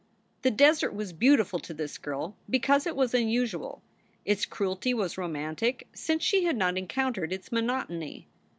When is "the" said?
0.41-0.49